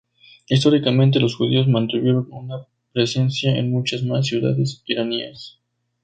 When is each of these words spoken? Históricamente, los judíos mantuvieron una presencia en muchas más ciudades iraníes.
Históricamente, 0.49 1.19
los 1.19 1.35
judíos 1.35 1.67
mantuvieron 1.67 2.27
una 2.31 2.65
presencia 2.91 3.55
en 3.55 3.69
muchas 3.69 4.01
más 4.01 4.25
ciudades 4.25 4.81
iraníes. 4.87 5.59